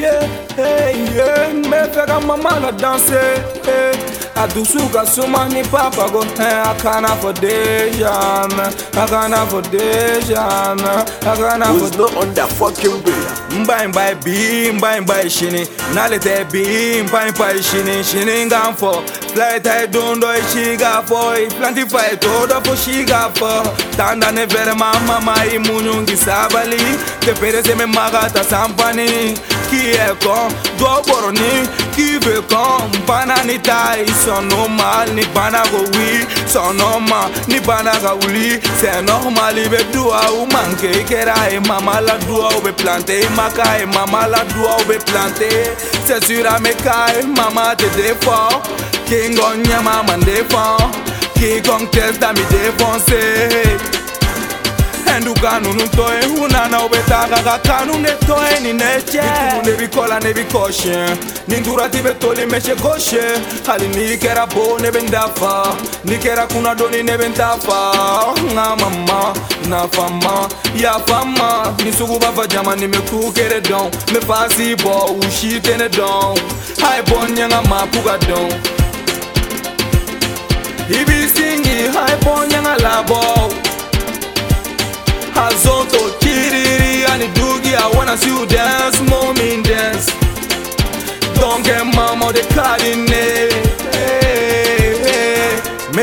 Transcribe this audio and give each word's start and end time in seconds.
yeah, 0.00 0.20
hey, 0.54 0.96
yeah. 1.14 1.50
n 1.50 1.62
bɛ 1.70 1.86
mama 2.26 2.50
la 2.60 2.70
danse 2.72 3.10
hey. 3.10 3.38
Eh. 3.68 3.94
a 4.42 4.46
dusu 4.48 4.80
ka 4.92 5.04
suma 5.04 5.46
ni 5.48 5.62
papa 5.70 6.10
go, 6.12 6.22
hey. 6.38 6.58
a 6.70 6.74
kana 6.82 7.08
fɔ 7.20 7.30
deja 7.40 8.44
mɛ 8.56 8.66
a 9.02 9.04
kana 9.06 9.38
fɔ 9.50 9.58
deja 9.70 10.42
mɛ 10.82 10.92
a 11.30 11.32
kana 11.36 11.66
fɔ. 11.66 11.80
was 11.82 11.96
not 11.98 12.16
under 12.16 12.46
fucking 12.58 12.98
way. 13.04 13.24
n 13.54 13.66
ba 13.66 13.84
in 13.84 13.92
ba 13.92 14.02
ye 14.08 14.14
bi 14.24 14.70
n 14.74 14.78
ba 14.80 14.96
in 14.98 15.04
ba 15.06 15.14
ye 15.22 15.28
sini 15.30 15.62
bi 15.94 16.18
n 17.02 17.08
ba 17.12 17.20
in 17.28 17.34
ba 17.38 17.46
ye 17.54 17.60
sini 17.62 18.02
sini 18.02 18.34
n 18.46 18.50
flight 19.34 19.66
i 19.66 19.84
don't 19.86 20.20
do 20.20 20.30
it 20.30 20.38
e 20.38 20.42
shiga 20.52 21.02
boy 21.10 21.46
e 21.46 21.48
plant 21.58 21.76
if 21.76 21.92
i 21.94 22.14
e 22.14 22.16
do 22.22 22.46
do 22.46 22.54
for 22.62 22.76
shiga 22.78 23.20
fo 23.36 23.50
tanda 23.98 24.30
ne 24.30 24.46
ver 24.46 24.70
mama 24.76 25.16
mai 25.26 25.58
munyungi 25.66 26.16
sabali 26.24 26.84
te 27.24 27.32
pere 27.40 27.60
se 27.66 27.74
me 27.74 27.84
magata 27.96 28.42
sampani 28.50 29.06
ki 29.70 29.80
e 29.90 30.06
ko 30.24 30.36
do 30.78 30.90
boroni 31.08 31.52
ki 31.96 32.08
ve 32.24 32.36
ko 32.52 32.62
bana 33.08 33.38
ni 33.48 33.58
tai 33.70 34.06
so 34.22 34.38
normal 34.52 35.10
ni 35.18 35.24
bana 35.34 35.64
go 35.72 35.82
wi 35.96 36.12
so 36.54 36.70
normal 36.80 37.26
ni 37.50 37.58
bana 37.70 37.92
ga 38.06 38.12
uli 38.28 38.48
se 38.80 38.92
normal 39.10 39.58
i 39.64 39.66
ve 39.74 39.82
do 39.96 40.06
a 40.22 40.24
u 40.38 40.46
man 40.54 40.76
ke 40.82 40.92
kera 41.10 41.34
e 41.58 41.58
mama 41.68 42.00
la 42.06 42.16
do 42.28 42.40
a 42.46 42.54
u 42.56 42.62
be 42.68 42.72
plante 42.84 43.14
e 43.18 43.26
maka 43.40 43.66
e 43.82 43.86
mama 43.98 44.22
la 44.36 44.44
do 44.54 44.64
a 44.72 44.78
u 44.78 44.86
be 44.92 45.02
plante 45.10 45.50
se 46.06 46.20
sura 46.28 46.54
me 46.66 46.72
kai 46.86 47.26
mama 47.42 47.68
te 47.82 47.90
de 48.00 48.14
fo 48.26 48.38
King 49.06 49.38
on 49.42 49.62
your 49.66 49.82
mom 49.82 50.08
and 50.08 50.22
they 50.22 50.42
fall. 50.44 50.78
King 51.36 51.60
on 51.68 51.86
test 51.92 52.20
that 52.24 52.32
me 52.40 52.44
they 52.48 52.70
fall 52.80 52.96
say. 53.04 53.76
And 55.12 55.26
Ugano 55.28 55.70
no 55.76 55.84
toy, 55.92 56.16
who 56.32 56.48
nana 56.48 56.80
obeta 56.88 57.28
gaga 57.28 57.60
kanu 57.60 58.00
ne 58.00 58.16
toy 58.24 58.48
ni 58.64 58.72
ne 58.72 59.00
che. 59.04 59.20
Nitu 59.20 59.60
ne 59.68 59.72
bi 59.76 59.86
kola 59.92 60.18
ne 60.24 60.32
bi 60.32 60.40
koshe. 60.48 61.04
Nindura 61.46 61.90
tibe 61.92 62.18
toli 62.18 62.46
me 62.48 62.58
che 62.64 62.72
koshe. 62.80 63.20
Hali 63.66 63.88
ni 63.92 64.16
kera 64.16 64.46
bo 64.48 64.78
ne 64.78 64.90
bendafa. 64.90 65.76
Ni 66.08 66.16
kera 66.16 66.46
kuna 66.48 66.74
doni 66.74 67.02
ne 67.02 67.16
bendafa. 67.18 68.32
Nga 68.40 68.76
mama. 68.80 69.34
Na 69.66 69.88
fama, 69.88 70.46
ya 70.76 70.98
fama 71.06 71.74
Ni 71.84 71.92
sugu 71.92 72.18
bafa 72.18 72.46
jama 72.46 72.74
ni 72.76 72.86
me 72.86 72.98
kuke 72.98 73.62
don 73.62 73.90
Me 74.12 74.20
fasi 74.20 74.74
bo, 74.76 75.06
ushi 75.22 75.58
tene 75.62 75.88
don 75.88 76.36
Hai 76.80 77.00
bon 77.08 77.32
nyanga 77.32 77.62
ma 77.66 77.86
kuga 77.86 78.18
don 78.28 78.73
ibisingi 81.00 81.76
haiponyaŋa 81.96 82.74
labɔw 82.84 83.36
hazonto 85.36 86.00
kiriri 86.20 87.04
ani 87.12 87.28
dugi 87.36 87.72
i 87.84 87.96
wanna 87.96 88.16
see 88.20 88.28
you 88.34 88.44
dance 88.54 88.98
momin 89.12 89.60
dance 89.68 90.06
don't 91.40 91.62
get 91.64 91.82
mama 91.96 92.26
de 92.36 92.42
kadin 92.56 93.00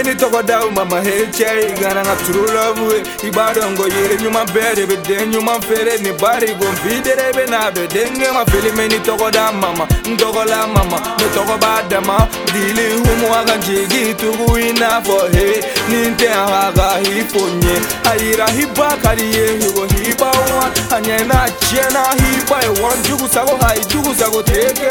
eni 0.02 0.16
tokoda 0.16 0.64
umama 0.66 1.02
hechaigana 1.02 2.02
ngaturulavue 2.06 3.04
ibadongo 3.28 3.84
yere 3.88 4.18
nyuma 4.24 4.46
mbere 4.46 4.86
bede 4.86 5.26
nyuma 5.28 5.58
mfere 5.58 5.98
nibarigo 5.98 6.66
mvidereve 6.72 7.46
nabe 7.52 7.88
denge 7.88 8.28
mafilime 8.34 8.88
ni 8.88 9.00
tokoda 9.00 9.52
mama 9.52 9.88
ntokola 10.14 10.68
mama 10.68 11.02
netokobadama 11.20 12.28
dili 12.54 12.94
humuaka 13.02 13.56
njigituku 13.58 14.58
inafo 14.60 15.20
he 15.34 15.64
nintehaka 15.90 16.92
hifonye 16.98 17.76
ayira 18.12 18.48
hibakaliye 18.50 19.46
hiko 19.48 19.86
hibaua 19.86 20.72
anyena 20.98 21.50
chena 21.70 22.04
hiba 22.22 22.61
wa 22.84 22.96
njugu 22.96 23.28
sago 23.34 23.56
hai 23.62 23.80
jugu 23.88 24.16
sago 24.20 24.44
teke 24.44 24.88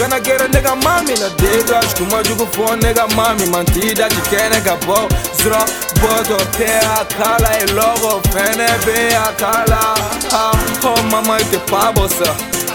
kana 0.00 0.20
kera 0.20 0.48
nega 0.48 0.76
mami 0.76 1.10
na 1.20 1.28
dega 1.28 1.80
shkuma 1.90 2.22
jugu 2.22 2.46
fo 2.52 2.76
nega 2.76 3.06
mami 3.06 3.46
mantida 3.46 4.08
chikene 4.10 4.60
ka 4.64 4.76
po 4.86 4.98
zra 5.42 5.64
bodo 6.00 6.36
te 6.58 6.68
akala 6.98 7.48
e 7.62 7.66
logo 7.72 8.22
fene 8.32 8.68
be 8.86 9.16
akala 9.16 9.76
ha 10.32 10.50
ah, 10.52 10.56
ho 10.82 10.94
mama 11.10 11.36
te 11.50 11.58
pabosa 11.70 12.30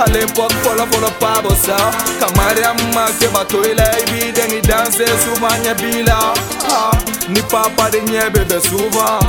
ale 0.05 0.25
pok 0.35 0.51
polo 0.63 0.85
polo 0.91 1.09
pabosa 1.21 1.77
kamari 2.19 2.63
amma 2.71 3.05
ke 3.19 3.27
bato 3.33 3.61
ile 3.71 3.87
ibi 4.05 4.31
deni 4.35 4.59
danse 4.69 5.05
sumanya 5.23 5.73
bila 5.81 6.13
ha 6.13 6.91
ah, 6.91 7.01
ni 7.29 7.41
papa 7.51 7.89
de 7.89 8.01
nyebe 8.11 8.39
be 8.49 8.59
suva 8.59 9.19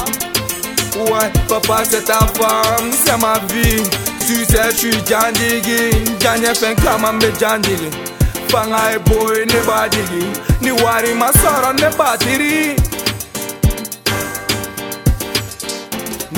Ouais, 0.97 1.33
papa 1.49 1.85
c'est 1.89 2.03
ta 2.07 2.19
femme, 2.39 2.91
c'est 3.05 3.17
ma 3.23 3.39
vie 3.55 3.89
tu 4.35 4.45
sais, 4.45 4.71
je 4.73 4.77
suis 4.77 4.93
Jandigi. 5.09 6.15
Jandia 6.21 6.55
fait 6.55 6.77
comme 6.83 7.05
un 7.05 7.15
bébé 7.15 7.33
Jandigi. 7.41 7.91
Bangaï 8.51 8.99
boy, 9.07 9.47
ne 9.47 9.61
pas 9.67 9.89
digi. 9.89 10.27
Ni 10.61 10.71
wari, 10.71 11.15
ma 11.15 11.33
soeur, 11.33 11.73
ne 11.75 11.95
pas 11.97 12.17
tirer. 12.19 12.77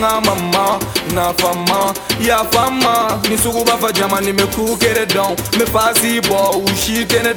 mama 0.00 0.78
nafama 1.16 1.92
yafama 2.20 3.22
ni 3.28 3.36
sugu 3.36 3.62
jamani 3.64 3.82
fɔ 3.82 3.92
jama 3.92 4.20
nin 4.22 4.34
be 4.36 4.42
k'u 4.44 4.78
kere 4.80 5.04
dɔn 5.06 5.36
n 5.36 5.58
be 5.58 5.64
fasi 5.66 6.20
bɔ 6.20 6.56
u 6.56 6.68
si 6.76 7.04
tene 7.04 7.34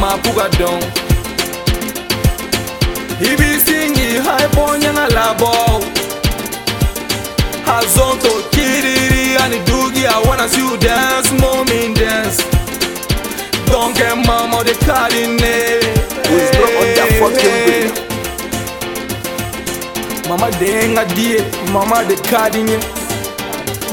ma 0.00 0.16
k'u 0.22 0.34
ka 0.34 0.48
dɔn 0.58 0.82
hazonto 7.68 8.30
kiriri 8.50 9.36
ani 9.44 9.58
dugi 9.66 10.06
i 10.06 10.22
wanna 10.28 10.48
see 10.48 10.60
you 10.60 10.76
dance 10.78 11.27
moment 11.40 11.96
dance. 11.98 12.36
Don't 13.66 13.96
get 13.96 14.14
mama 14.26 14.62
the 14.64 14.72
calling 14.86 15.36
name. 15.36 15.80
Who's 16.26 16.50
not 16.58 16.74
on 16.78 16.86
that 16.96 17.10
fucking 17.20 17.56
way? 17.68 17.84
Mama 20.28 20.48
de 20.60 20.70
nga 20.92 21.02
die, 21.16 21.38
mama 21.72 21.98
de 22.08 22.16
kadinye. 22.30 22.78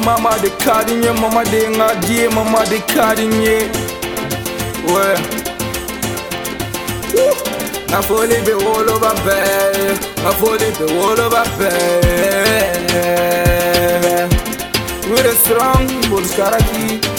Mama 0.05 0.31
de 0.41 0.49
kadinye, 0.63 1.11
mama 1.21 1.41
de 1.51 1.59
nga 1.77 1.89
die, 2.07 2.23
mama 2.35 2.59
de 2.71 2.77
kadinye. 2.93 3.57
Ouais. 4.89 5.19
I 7.87 7.89
fall 8.01 8.29
it 8.29 8.49
all 8.49 8.89
over 8.93 9.13
bed. 9.25 9.99
I 10.27 10.29
fall 10.39 10.61
it 10.67 10.79
all 10.81 11.21
over 11.25 11.45
bed. 11.57 12.77
We're 15.07 15.33
strong, 15.35 15.87
but 16.09 16.27
karaki. 16.37 17.14